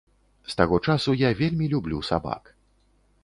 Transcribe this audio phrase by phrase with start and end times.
[0.51, 2.43] З таго часу я вельмі люблю сабак.